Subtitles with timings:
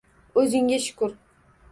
[0.43, 1.13] O‘zingga shukr.